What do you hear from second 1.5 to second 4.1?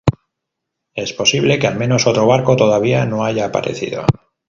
que al menos otro barco todavía no haya aparecido.